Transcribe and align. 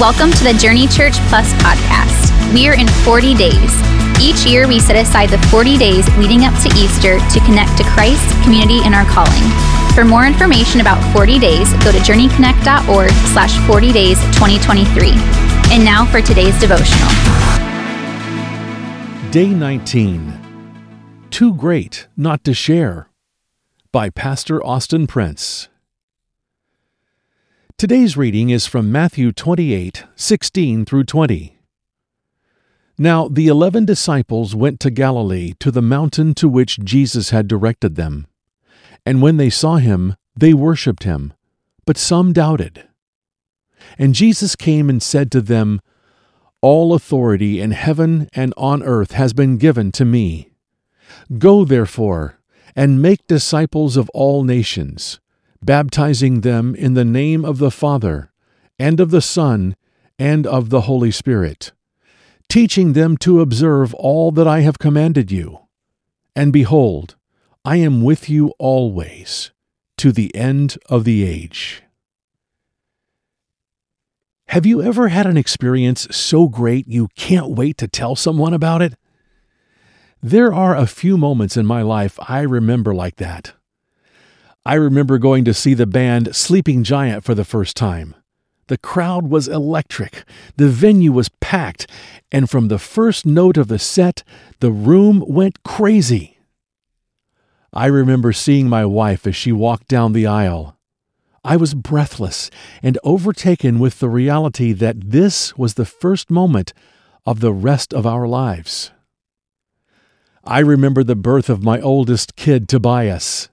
Welcome 0.00 0.32
to 0.32 0.42
the 0.42 0.54
Journey 0.54 0.88
Church 0.88 1.14
Plus 1.30 1.52
podcast. 1.62 2.52
We 2.52 2.66
are 2.66 2.74
in 2.74 2.88
40 3.06 3.32
days. 3.36 3.78
Each 4.20 4.44
year, 4.44 4.66
we 4.66 4.80
set 4.80 4.96
aside 4.96 5.30
the 5.30 5.38
40 5.54 5.78
days 5.78 6.04
leading 6.16 6.44
up 6.44 6.52
to 6.64 6.68
Easter 6.74 7.20
to 7.20 7.40
connect 7.46 7.78
to 7.78 7.84
Christ, 7.84 8.26
community, 8.42 8.80
and 8.82 8.92
our 8.92 9.04
calling. 9.04 9.46
For 9.94 10.04
more 10.04 10.26
information 10.26 10.80
about 10.80 10.98
40 11.14 11.38
days, 11.38 11.72
go 11.84 11.92
to 11.92 11.98
journeyconnect.org 11.98 13.12
slash 13.30 13.56
40 13.68 13.92
days 13.92 14.18
2023. 14.34 15.12
And 15.70 15.84
now 15.84 16.04
for 16.04 16.20
today's 16.20 16.58
devotional. 16.58 17.08
Day 19.30 19.50
19 19.50 21.28
Too 21.30 21.54
Great 21.54 22.08
Not 22.16 22.42
to 22.42 22.52
Share 22.52 23.10
by 23.92 24.10
Pastor 24.10 24.60
Austin 24.66 25.06
Prince. 25.06 25.68
Today's 27.76 28.16
reading 28.16 28.50
is 28.50 28.68
from 28.68 28.92
Matthew 28.92 29.32
28 29.32 30.04
16 30.14 30.84
through 30.84 31.02
20. 31.02 31.58
Now 32.96 33.26
the 33.26 33.48
eleven 33.48 33.84
disciples 33.84 34.54
went 34.54 34.78
to 34.78 34.90
Galilee 34.90 35.54
to 35.58 35.72
the 35.72 35.82
mountain 35.82 36.34
to 36.34 36.48
which 36.48 36.78
Jesus 36.78 37.30
had 37.30 37.48
directed 37.48 37.96
them. 37.96 38.28
And 39.04 39.20
when 39.20 39.38
they 39.38 39.50
saw 39.50 39.78
him, 39.78 40.14
they 40.36 40.54
worshipped 40.54 41.02
him, 41.02 41.32
but 41.84 41.98
some 41.98 42.32
doubted. 42.32 42.88
And 43.98 44.14
Jesus 44.14 44.54
came 44.54 44.88
and 44.88 45.02
said 45.02 45.32
to 45.32 45.40
them, 45.40 45.80
All 46.60 46.94
authority 46.94 47.60
in 47.60 47.72
heaven 47.72 48.28
and 48.34 48.54
on 48.56 48.84
earth 48.84 49.10
has 49.10 49.32
been 49.32 49.56
given 49.56 49.90
to 49.92 50.04
me. 50.04 50.52
Go 51.38 51.64
therefore, 51.64 52.38
and 52.76 53.02
make 53.02 53.26
disciples 53.26 53.96
of 53.96 54.08
all 54.10 54.44
nations 54.44 55.18
baptizing 55.64 56.42
them 56.42 56.74
in 56.74 56.94
the 56.94 57.04
name 57.04 57.44
of 57.44 57.58
the 57.58 57.70
Father, 57.70 58.30
and 58.78 59.00
of 59.00 59.10
the 59.10 59.22
Son, 59.22 59.76
and 60.18 60.46
of 60.46 60.70
the 60.70 60.82
Holy 60.82 61.10
Spirit, 61.10 61.72
teaching 62.48 62.92
them 62.92 63.16
to 63.16 63.40
observe 63.40 63.94
all 63.94 64.30
that 64.32 64.46
I 64.46 64.60
have 64.60 64.78
commanded 64.78 65.32
you. 65.32 65.60
And 66.36 66.52
behold, 66.52 67.16
I 67.64 67.76
am 67.76 68.02
with 68.02 68.28
you 68.28 68.52
always, 68.58 69.52
to 69.96 70.12
the 70.12 70.34
end 70.34 70.76
of 70.86 71.04
the 71.04 71.24
age. 71.24 71.82
Have 74.48 74.66
you 74.66 74.82
ever 74.82 75.08
had 75.08 75.26
an 75.26 75.36
experience 75.36 76.06
so 76.10 76.48
great 76.48 76.86
you 76.86 77.08
can't 77.16 77.50
wait 77.50 77.78
to 77.78 77.88
tell 77.88 78.14
someone 78.14 78.52
about 78.52 78.82
it? 78.82 78.94
There 80.22 80.52
are 80.52 80.76
a 80.76 80.86
few 80.86 81.16
moments 81.16 81.56
in 81.56 81.66
my 81.66 81.82
life 81.82 82.18
I 82.28 82.40
remember 82.42 82.94
like 82.94 83.16
that. 83.16 83.54
I 84.66 84.74
remember 84.74 85.18
going 85.18 85.44
to 85.44 85.52
see 85.52 85.74
the 85.74 85.86
band 85.86 86.34
Sleeping 86.34 86.84
Giant 86.84 87.22
for 87.22 87.34
the 87.34 87.44
first 87.44 87.76
time. 87.76 88.14
The 88.68 88.78
crowd 88.78 89.28
was 89.28 89.46
electric, 89.46 90.24
the 90.56 90.68
venue 90.68 91.12
was 91.12 91.28
packed, 91.40 91.86
and 92.32 92.48
from 92.48 92.68
the 92.68 92.78
first 92.78 93.26
note 93.26 93.58
of 93.58 93.68
the 93.68 93.78
set, 93.78 94.24
the 94.60 94.72
room 94.72 95.22
went 95.26 95.62
crazy. 95.64 96.38
I 97.74 97.86
remember 97.86 98.32
seeing 98.32 98.66
my 98.66 98.86
wife 98.86 99.26
as 99.26 99.36
she 99.36 99.52
walked 99.52 99.88
down 99.88 100.14
the 100.14 100.26
aisle. 100.26 100.78
I 101.44 101.56
was 101.58 101.74
breathless 101.74 102.50
and 102.82 102.98
overtaken 103.04 103.78
with 103.78 103.98
the 103.98 104.08
reality 104.08 104.72
that 104.72 105.10
this 105.10 105.58
was 105.58 105.74
the 105.74 105.84
first 105.84 106.30
moment 106.30 106.72
of 107.26 107.40
the 107.40 107.52
rest 107.52 107.92
of 107.92 108.06
our 108.06 108.26
lives. 108.26 108.92
I 110.42 110.60
remember 110.60 111.04
the 111.04 111.16
birth 111.16 111.50
of 111.50 111.62
my 111.62 111.82
oldest 111.82 112.34
kid, 112.36 112.66
Tobias. 112.66 113.50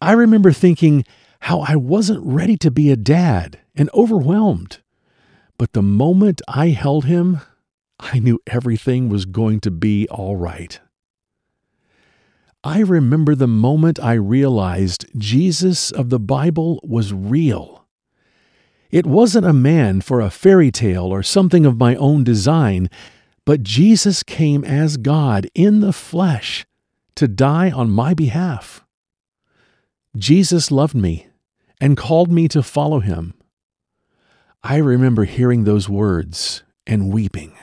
I 0.00 0.12
remember 0.12 0.52
thinking 0.52 1.04
how 1.40 1.60
I 1.60 1.76
wasn't 1.76 2.24
ready 2.24 2.56
to 2.58 2.70
be 2.70 2.90
a 2.90 2.96
dad 2.96 3.60
and 3.74 3.90
overwhelmed. 3.92 4.78
But 5.58 5.72
the 5.72 5.82
moment 5.82 6.40
I 6.48 6.68
held 6.68 7.04
him, 7.04 7.40
I 7.98 8.18
knew 8.18 8.40
everything 8.46 9.08
was 9.08 9.26
going 9.26 9.60
to 9.60 9.70
be 9.70 10.08
all 10.08 10.36
right. 10.36 10.80
I 12.64 12.80
remember 12.80 13.34
the 13.34 13.46
moment 13.46 13.98
I 14.00 14.14
realized 14.14 15.06
Jesus 15.16 15.90
of 15.90 16.10
the 16.10 16.20
Bible 16.20 16.80
was 16.82 17.12
real. 17.12 17.86
It 18.90 19.06
wasn't 19.06 19.46
a 19.46 19.52
man 19.52 20.00
for 20.00 20.20
a 20.20 20.30
fairy 20.30 20.70
tale 20.70 21.06
or 21.06 21.22
something 21.22 21.64
of 21.64 21.78
my 21.78 21.94
own 21.96 22.24
design, 22.24 22.90
but 23.44 23.62
Jesus 23.62 24.22
came 24.22 24.64
as 24.64 24.96
God 24.96 25.46
in 25.54 25.80
the 25.80 25.92
flesh 25.92 26.66
to 27.14 27.28
die 27.28 27.70
on 27.70 27.90
my 27.90 28.14
behalf. 28.14 28.84
Jesus 30.16 30.70
loved 30.70 30.94
me 30.94 31.28
and 31.80 31.96
called 31.96 32.30
me 32.30 32.48
to 32.48 32.62
follow 32.62 33.00
him. 33.00 33.34
I 34.62 34.76
remember 34.76 35.24
hearing 35.24 35.64
those 35.64 35.88
words 35.88 36.62
and 36.86 37.12
weeping. 37.12 37.54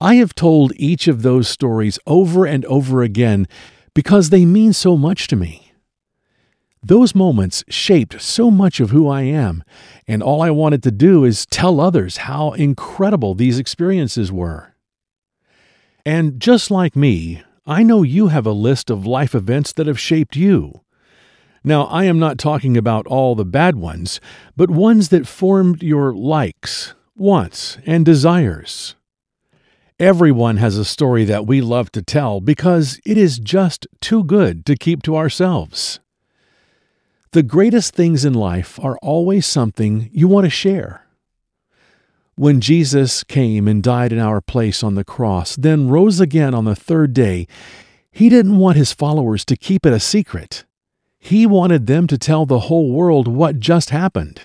I 0.00 0.16
have 0.16 0.34
told 0.34 0.72
each 0.76 1.06
of 1.06 1.22
those 1.22 1.48
stories 1.48 1.98
over 2.06 2.44
and 2.44 2.64
over 2.64 3.02
again 3.02 3.46
because 3.94 4.30
they 4.30 4.44
mean 4.44 4.72
so 4.72 4.96
much 4.96 5.28
to 5.28 5.36
me. 5.36 5.72
Those 6.82 7.14
moments 7.14 7.62
shaped 7.68 8.20
so 8.20 8.50
much 8.50 8.80
of 8.80 8.90
who 8.90 9.08
I 9.08 9.22
am, 9.22 9.62
and 10.08 10.20
all 10.20 10.42
I 10.42 10.50
wanted 10.50 10.82
to 10.82 10.90
do 10.90 11.24
is 11.24 11.46
tell 11.46 11.80
others 11.80 12.16
how 12.16 12.50
incredible 12.52 13.36
these 13.36 13.60
experiences 13.60 14.32
were. 14.32 14.74
And 16.04 16.40
just 16.40 16.72
like 16.72 16.96
me, 16.96 17.42
I 17.66 17.84
know 17.84 18.02
you 18.02 18.28
have 18.28 18.46
a 18.46 18.52
list 18.52 18.90
of 18.90 19.06
life 19.06 19.34
events 19.36 19.72
that 19.74 19.86
have 19.86 20.00
shaped 20.00 20.34
you. 20.34 20.80
Now, 21.62 21.84
I 21.84 22.04
am 22.04 22.18
not 22.18 22.38
talking 22.38 22.76
about 22.76 23.06
all 23.06 23.36
the 23.36 23.44
bad 23.44 23.76
ones, 23.76 24.20
but 24.56 24.68
ones 24.68 25.10
that 25.10 25.28
formed 25.28 25.80
your 25.80 26.12
likes, 26.12 26.94
wants, 27.14 27.78
and 27.86 28.04
desires. 28.04 28.96
Everyone 30.00 30.56
has 30.56 30.76
a 30.76 30.84
story 30.84 31.24
that 31.26 31.46
we 31.46 31.60
love 31.60 31.92
to 31.92 32.02
tell 32.02 32.40
because 32.40 33.00
it 33.06 33.16
is 33.16 33.38
just 33.38 33.86
too 34.00 34.24
good 34.24 34.66
to 34.66 34.74
keep 34.74 35.02
to 35.04 35.16
ourselves. 35.16 36.00
The 37.30 37.44
greatest 37.44 37.94
things 37.94 38.24
in 38.24 38.34
life 38.34 38.80
are 38.82 38.98
always 39.00 39.46
something 39.46 40.10
you 40.12 40.26
want 40.26 40.46
to 40.46 40.50
share. 40.50 41.01
When 42.34 42.62
Jesus 42.62 43.24
came 43.24 43.68
and 43.68 43.82
died 43.82 44.10
in 44.12 44.18
our 44.18 44.40
place 44.40 44.82
on 44.82 44.94
the 44.94 45.04
cross, 45.04 45.54
then 45.54 45.88
rose 45.88 46.18
again 46.18 46.54
on 46.54 46.64
the 46.64 46.74
third 46.74 47.12
day, 47.12 47.46
he 48.10 48.30
didn't 48.30 48.56
want 48.56 48.78
his 48.78 48.92
followers 48.92 49.44
to 49.46 49.56
keep 49.56 49.84
it 49.84 49.92
a 49.92 50.00
secret. 50.00 50.64
He 51.18 51.46
wanted 51.46 51.86
them 51.86 52.06
to 52.06 52.16
tell 52.16 52.46
the 52.46 52.60
whole 52.60 52.90
world 52.90 53.28
what 53.28 53.60
just 53.60 53.90
happened. 53.90 54.42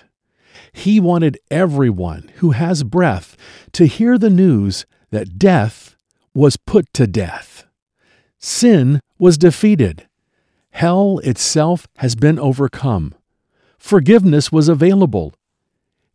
He 0.72 1.00
wanted 1.00 1.38
everyone 1.50 2.30
who 2.36 2.50
has 2.50 2.84
breath 2.84 3.36
to 3.72 3.86
hear 3.86 4.18
the 4.18 4.30
news 4.30 4.84
that 5.10 5.38
death 5.38 5.96
was 6.34 6.58
put 6.58 6.92
to 6.92 7.06
death. 7.06 7.64
Sin 8.38 9.00
was 9.18 9.38
defeated. 9.38 10.06
Hell 10.70 11.20
itself 11.24 11.88
has 11.96 12.14
been 12.14 12.38
overcome. 12.38 13.14
Forgiveness 13.78 14.52
was 14.52 14.68
available 14.68 15.32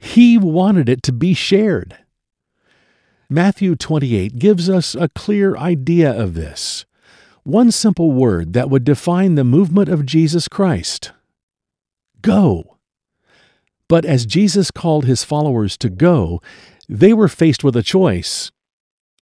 he 0.04 0.38
wanted 0.38 0.90
it 0.90 1.02
to 1.02 1.14
be 1.14 1.34
shared. 1.34 1.98
Matthew 3.30 3.76
28 3.78 4.38
gives 4.38 4.70
us 4.70 4.96
a 4.96 5.08
clear 5.08 5.56
idea 5.56 6.12
of 6.12 6.34
this. 6.34 6.86
One 7.44 7.72
simple 7.72 8.12
word 8.12 8.52
that 8.52 8.70
would 8.70 8.84
define 8.84 9.36
the 9.36 9.46
movement 9.46 9.88
of 9.88 10.06
Jesus 10.06 10.50
Christ 10.50 11.14
Go. 12.22 12.78
But 13.88 14.04
as 14.04 14.26
Jesus 14.26 14.72
called 14.72 15.06
his 15.06 15.24
followers 15.24 15.78
to 15.78 15.90
go, 15.90 16.42
they 16.90 17.14
were 17.14 17.30
faced 17.30 17.64
with 17.64 17.76
a 17.78 17.84
choice. 17.84 18.52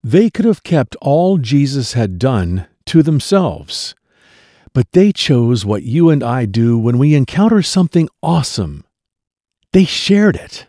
They 0.04 0.30
could 0.30 0.46
have 0.46 0.64
kept 0.64 0.96
all 1.02 1.38
Jesus 1.38 1.94
had 1.94 2.18
done 2.18 2.68
to 2.88 3.04
themselves, 3.04 3.94
but 4.74 4.92
they 4.94 5.12
chose 5.12 5.66
what 5.66 5.84
you 5.84 6.10
and 6.10 6.24
I 6.24 6.46
do 6.46 6.78
when 6.78 6.98
we 6.98 7.14
encounter 7.14 7.62
something 7.62 8.08
awesome 8.24 8.86
they 9.74 9.86
shared 9.86 10.36
it. 10.36 10.68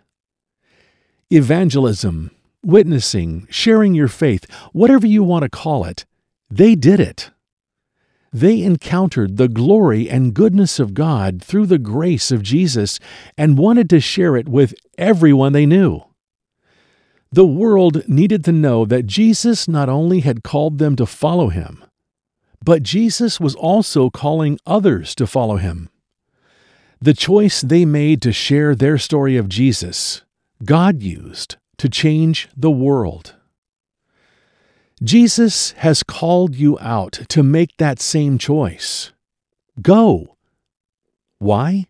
Evangelism, 1.31 2.31
witnessing, 2.65 3.47
sharing 3.51 3.95
your 3.95 4.09
faith, 4.09 4.51
whatever 4.73 5.07
you 5.07 5.23
want 5.23 5.43
to 5.43 5.49
call 5.49 5.85
it, 5.85 6.05
they 6.51 6.75
did 6.75 7.01
it. 7.01 7.31
They 8.33 8.63
encountered 8.63 9.37
the 9.37 9.49
glory 9.49 10.09
and 10.09 10.33
goodness 10.33 10.79
of 10.79 10.95
God 10.95 11.43
through 11.43 11.67
the 11.67 11.79
grace 11.79 12.31
of 12.31 12.43
Jesus 12.43 12.99
and 13.37 13.59
wanted 13.59 13.91
to 13.91 14.01
share 14.01 14.37
it 14.37 14.49
with 14.49 14.75
everyone 14.97 15.53
they 15.53 15.67
knew. 15.67 16.03
The 17.31 17.47
world 17.47 18.07
needed 18.09 18.45
to 18.45 18.53
know 18.53 18.85
that 18.85 19.07
Jesus 19.07 19.67
not 19.67 19.89
only 19.89 20.21
had 20.21 20.43
called 20.43 20.79
them 20.79 20.97
to 20.97 21.07
follow 21.07 21.49
him, 21.49 21.85
but 22.65 22.83
Jesus 22.83 23.41
was 23.41 23.55
also 23.55 24.11
calling 24.11 24.59
others 24.67 25.15
to 25.17 25.27
follow 25.27 25.57
him. 25.57 25.89
The 27.03 27.15
choice 27.15 27.63
they 27.63 27.85
made 27.85 28.23
to 28.23 28.33
share 28.33 28.77
their 28.77 28.97
story 28.97 29.37
of 29.37 29.49
Jesus, 29.49 30.23
God 30.65 31.03
used 31.03 31.57
to 31.79 31.89
change 31.89 32.49
the 32.57 32.71
world. 32.71 33.35
Jesus 35.03 35.73
has 35.79 36.05
called 36.05 36.55
you 36.55 36.79
out 36.79 37.19
to 37.31 37.43
make 37.43 37.77
that 37.79 38.01
same 38.01 38.39
choice. 38.39 39.13
Go. 39.81 40.37
Why? 41.41 41.87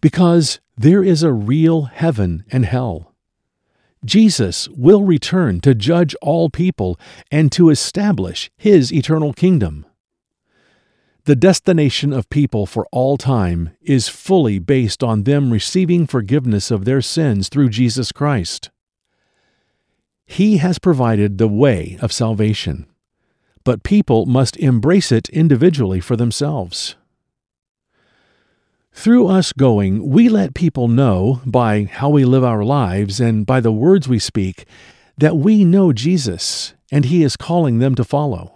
Because 0.00 0.58
There 0.76 1.04
is 1.04 1.22
a 1.22 1.32
real 1.32 1.82
heaven 1.82 2.44
and 2.50 2.66
hell. 2.66 3.14
Jesus 4.04 4.68
will 4.70 5.04
return 5.04 5.60
to 5.60 5.76
judge 5.76 6.16
all 6.20 6.50
people 6.50 6.98
and 7.30 7.52
to 7.52 7.70
establish 7.70 8.50
his 8.56 8.92
eternal 8.92 9.32
kingdom. 9.32 9.86
The 11.26 11.36
destination 11.36 12.12
of 12.12 12.28
people 12.28 12.66
for 12.66 12.86
all 12.92 13.16
time 13.16 13.70
is 13.80 14.10
fully 14.10 14.58
based 14.58 15.02
on 15.02 15.22
them 15.22 15.50
receiving 15.50 16.06
forgiveness 16.06 16.70
of 16.70 16.84
their 16.84 17.00
sins 17.00 17.48
through 17.48 17.70
Jesus 17.70 18.12
Christ. 18.12 18.70
He 20.26 20.58
has 20.58 20.78
provided 20.78 21.38
the 21.38 21.48
way 21.48 21.96
of 22.02 22.12
salvation, 22.12 22.84
but 23.64 23.82
people 23.82 24.26
must 24.26 24.58
embrace 24.58 25.10
it 25.10 25.30
individually 25.30 26.00
for 26.00 26.14
themselves. 26.14 26.94
Through 28.92 29.26
us 29.28 29.54
going, 29.54 30.06
we 30.06 30.28
let 30.28 30.52
people 30.52 30.88
know 30.88 31.40
by 31.46 31.84
how 31.84 32.10
we 32.10 32.26
live 32.26 32.44
our 32.44 32.64
lives 32.64 33.18
and 33.18 33.46
by 33.46 33.60
the 33.60 33.72
words 33.72 34.06
we 34.06 34.18
speak 34.18 34.66
that 35.16 35.38
we 35.38 35.64
know 35.64 35.94
Jesus 35.94 36.74
and 36.92 37.06
He 37.06 37.22
is 37.22 37.36
calling 37.36 37.78
them 37.78 37.94
to 37.94 38.04
follow. 38.04 38.53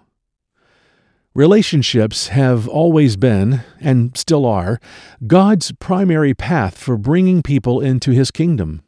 Relationships 1.38 2.28
have 2.30 2.66
always 2.66 3.14
been, 3.16 3.60
and 3.80 4.18
still 4.18 4.44
are, 4.44 4.80
God's 5.24 5.70
primary 5.78 6.34
path 6.34 6.76
for 6.76 6.96
bringing 6.96 7.44
people 7.44 7.80
into 7.80 8.10
His 8.10 8.32
kingdom. 8.32 8.82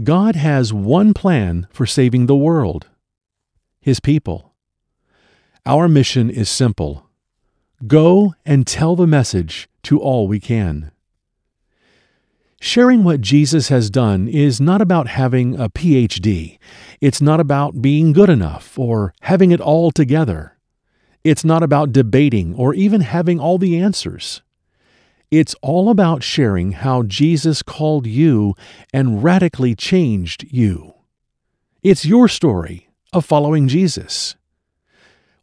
God 0.00 0.36
has 0.36 0.72
one 0.72 1.12
plan 1.14 1.66
for 1.72 1.86
saving 1.86 2.26
the 2.26 2.36
world 2.36 2.86
His 3.80 3.98
people. 3.98 4.54
Our 5.66 5.88
mission 5.88 6.30
is 6.30 6.48
simple 6.48 7.08
go 7.84 8.34
and 8.46 8.64
tell 8.64 8.94
the 8.94 9.08
message 9.08 9.68
to 9.82 9.98
all 9.98 10.28
we 10.28 10.38
can. 10.38 10.92
Sharing 12.60 13.02
what 13.02 13.22
Jesus 13.22 13.70
has 13.70 13.90
done 13.90 14.28
is 14.28 14.60
not 14.60 14.80
about 14.80 15.08
having 15.08 15.58
a 15.58 15.68
PhD. 15.68 16.60
It's 17.00 17.20
not 17.20 17.40
about 17.40 17.82
being 17.82 18.12
good 18.12 18.30
enough 18.30 18.78
or 18.78 19.14
having 19.22 19.50
it 19.50 19.60
all 19.60 19.90
together. 19.90 20.54
It's 21.24 21.44
not 21.44 21.62
about 21.62 21.92
debating 21.92 22.54
or 22.54 22.74
even 22.74 23.00
having 23.02 23.40
all 23.40 23.58
the 23.58 23.78
answers. 23.78 24.42
It's 25.30 25.54
all 25.60 25.90
about 25.90 26.22
sharing 26.22 26.72
how 26.72 27.02
Jesus 27.02 27.62
called 27.62 28.06
you 28.06 28.54
and 28.92 29.22
radically 29.22 29.74
changed 29.74 30.46
you. 30.50 30.94
It's 31.82 32.06
your 32.06 32.28
story 32.28 32.88
of 33.12 33.26
following 33.26 33.68
Jesus. 33.68 34.36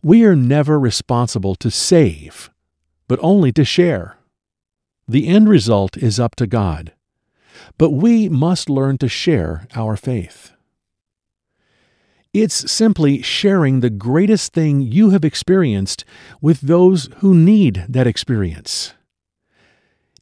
We 0.02 0.24
are 0.24 0.36
never 0.36 0.80
responsible 0.80 1.56
to 1.56 1.70
save, 1.70 2.50
but 3.08 3.20
only 3.22 3.52
to 3.54 3.64
share. 3.64 4.18
The 5.08 5.28
end 5.28 5.50
result 5.50 5.98
is 5.98 6.20
up 6.20 6.36
to 6.38 6.48
God. 6.48 6.94
But 7.78 7.92
we 7.92 8.28
must 8.28 8.70
learn 8.70 8.98
to 9.00 9.08
share 9.08 9.68
our 9.76 9.96
faith. 9.96 10.52
It's 12.38 12.70
simply 12.70 13.22
sharing 13.22 13.80
the 13.80 13.90
greatest 13.90 14.52
thing 14.52 14.82
you 14.82 15.12
have 15.12 15.24
experienced 15.24 16.04
with 16.42 16.60
those 16.60 17.08
who 17.20 17.34
need 17.34 17.86
that 17.88 18.08
experience. 18.08 18.94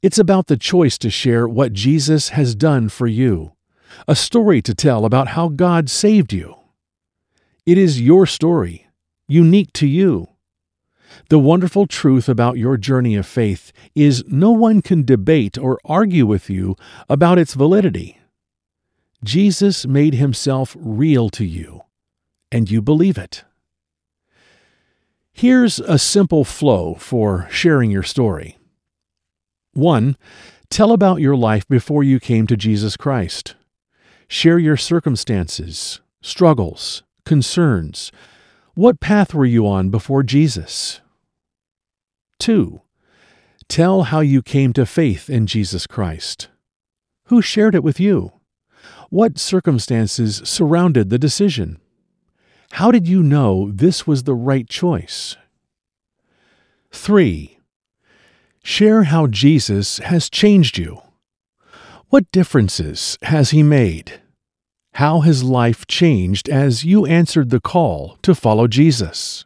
It's 0.04 0.19
about 0.19 0.45
the 0.45 0.56
choice 0.56 1.00
to 1.00 1.10
share 1.10 1.48
what 1.48 1.74
Jesus 1.74 2.30
has 2.30 2.54
done 2.54 2.89
for 2.89 3.07
you, 3.07 3.54
a 4.07 4.15
story 4.15 4.62
to 4.62 4.75
tell 4.75 5.06
about 5.06 5.30
how 5.30 5.48
God 5.48 5.89
saved 5.89 6.31
you. 6.31 6.56
It 7.65 7.80
is 7.80 8.00
your 8.00 8.27
story, 8.27 8.86
unique 9.27 9.74
to 9.74 9.88
you. 9.88 10.27
The 11.30 11.39
wonderful 11.39 11.88
truth 11.88 12.30
about 12.30 12.60
your 12.60 12.77
journey 12.77 13.15
of 13.15 13.25
faith 13.25 13.71
is 13.95 14.24
no 14.27 14.51
one 14.51 14.83
can 14.83 15.04
debate 15.04 15.57
or 15.57 15.80
argue 15.83 16.27
with 16.27 16.48
you 16.48 16.75
about 17.10 17.39
its 17.39 17.56
validity. 17.56 18.19
Jesus 19.24 19.88
made 19.88 20.13
himself 20.13 20.77
real 20.80 21.31
to 21.31 21.44
you, 21.44 21.81
and 22.53 22.69
you 22.69 22.83
believe 22.83 23.17
it. 23.17 23.44
Here's 25.33 25.79
a 25.79 25.97
simple 25.97 26.45
flow 26.45 26.94
for 26.94 27.47
sharing 27.50 27.89
your 27.89 28.03
story. 28.03 28.59
1. 29.73 30.15
Tell 30.69 30.91
about 30.91 31.19
your 31.19 31.35
life 31.35 31.67
before 31.67 32.03
you 32.03 32.19
came 32.19 32.45
to 32.45 32.55
Jesus 32.55 32.95
Christ. 32.95 33.55
Share 34.27 34.59
your 34.59 34.77
circumstances, 34.77 36.00
struggles, 36.21 37.01
concerns. 37.25 38.11
What 38.75 39.00
path 39.00 39.33
were 39.33 39.47
you 39.47 39.67
on 39.67 39.89
before 39.89 40.21
Jesus? 40.21 41.01
2. 42.38 42.81
Tell 43.67 44.03
how 44.03 44.19
you 44.19 44.44
came 44.44 44.73
to 44.73 44.85
faith 44.85 45.27
in 45.27 45.47
Jesus 45.47 45.88
Christ. 45.88 46.50
Who 47.25 47.41
shared 47.41 47.73
it 47.73 47.83
with 47.83 48.00
you? 48.00 48.33
What 49.09 49.39
circumstances 49.39 50.41
surrounded 50.45 51.09
the 51.09 51.19
decision? 51.19 51.79
How 52.71 52.92
did 52.92 53.07
you 53.07 53.21
know 53.21 53.69
this 53.71 54.07
was 54.07 54.24
the 54.24 54.33
right 54.33 54.68
choice? 54.68 55.36
3. 56.92 57.57
Share 58.63 59.04
how 59.04 59.27
Jesus 59.27 59.98
has 60.00 60.30
changed 60.30 60.77
you. 60.77 61.01
What 62.10 62.31
differences 62.31 63.18
has 63.24 63.50
he 63.50 63.63
made? 63.63 64.21
How 64.94 65.21
has 65.21 65.44
life 65.44 65.88
changed 65.88 66.48
as 66.48 66.86
you 66.86 67.06
answered 67.06 67.50
the 67.50 67.60
call 67.60 68.18
to 68.21 68.36
follow 68.36 68.68
Jesus? 68.68 69.45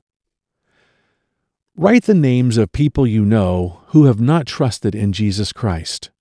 Write 1.76 2.04
the 2.04 2.14
names 2.14 2.58
of 2.58 2.72
people 2.72 3.08
you 3.08 3.24
know 3.24 3.82
who 3.88 4.06
have 4.06 4.20
not 4.20 4.46
trusted 4.46 4.94
in 4.94 5.14
Jesus 5.14 5.54
Christ. 5.54 6.12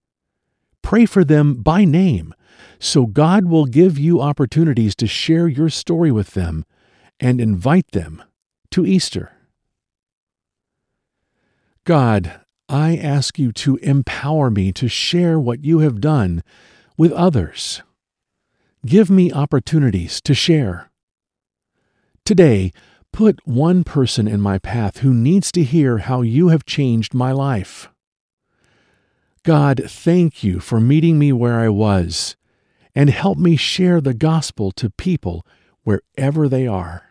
Pray 0.83 1.07
for 1.07 1.25
them 1.25 1.55
by 1.55 1.85
name 1.85 2.35
so 2.79 3.07
God 3.07 3.47
will 3.47 3.67
give 3.67 3.99
you 3.99 4.21
opportunities 4.21 4.95
to 4.97 5.07
share 5.07 5.49
your 5.49 5.71
story 5.71 6.13
with 6.13 6.33
them 6.35 6.65
and 7.21 7.41
invite 7.41 7.91
them 7.93 8.23
to 8.71 8.87
Easter. 8.87 9.33
God, 11.85 12.41
I 12.69 12.97
ask 12.97 13.39
you 13.39 13.53
to 13.53 13.77
empower 13.77 14.51
me 14.51 14.73
to 14.73 14.89
share 14.89 15.39
what 15.39 15.65
you 15.65 15.81
have 15.81 16.01
done 16.01 16.43
with 16.97 17.13
others. 17.13 17.83
Give 18.85 19.09
me 19.11 19.33
opportunities 19.33 20.21
to 20.23 20.35
share. 20.35 20.91
Today, 22.25 22.73
Put 23.17 23.47
one 23.47 23.83
person 23.83 24.29
in 24.29 24.43
my 24.43 24.59
path 24.59 24.99
who 24.99 25.15
needs 25.15 25.51
to 25.53 25.63
hear 25.63 25.97
how 25.97 26.21
you 26.21 26.49
have 26.49 26.67
changed 26.67 27.15
my 27.15 27.33
life. 27.33 27.89
God, 29.43 29.81
thank 29.87 30.45
you 30.45 30.61
for 30.61 30.81
meeting 30.81 31.19
me 31.19 31.33
where 31.33 31.59
I 31.59 31.71
was 31.71 32.37
and 32.95 33.09
help 33.09 33.39
me 33.39 33.57
share 33.57 34.03
the 34.03 34.13
gospel 34.13 34.71
to 34.73 34.91
people 34.91 35.47
wherever 35.83 36.47
they 36.47 36.67
are. 36.67 37.06